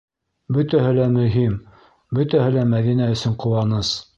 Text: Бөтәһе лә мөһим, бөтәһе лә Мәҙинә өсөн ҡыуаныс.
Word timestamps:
Бөтәһе 0.55 0.93
лә 0.99 1.05
мөһим, 1.17 1.53
бөтәһе 2.21 2.49
лә 2.59 2.67
Мәҙинә 2.73 3.13
өсөн 3.19 3.41
ҡыуаныс. 3.45 3.95